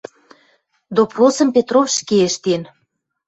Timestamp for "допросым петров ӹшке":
0.95-2.17